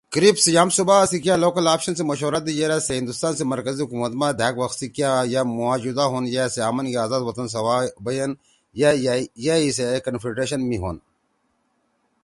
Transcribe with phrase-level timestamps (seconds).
[0.13, 3.33] کرِپس یام صوبا سی کیا لوکل آپشن (Local option) سی مشورہ دیِد یرأ سے ہندوستان
[3.37, 6.97] سی مرکزی حکومت ما دھأک وَخ سی کیا یا مُوا جُدا ہون یا سے آمنگے
[7.05, 7.75] آزاد وطن سوا
[8.05, 8.35] بیَن آں
[9.45, 10.95] یا ئی سے اے کنفیڈریشن (Confederation) می ہون